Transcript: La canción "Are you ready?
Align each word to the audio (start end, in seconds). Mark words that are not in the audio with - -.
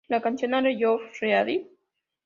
La 0.09 0.19
canción 0.19 0.55
"Are 0.55 0.75
you 0.75 0.99
ready? 1.21 1.67